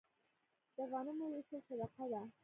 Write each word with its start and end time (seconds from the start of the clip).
د 0.75 0.77
غنمو 0.91 1.25
ویشل 1.31 1.61
صدقه 1.67 2.05
ده. 2.11 2.21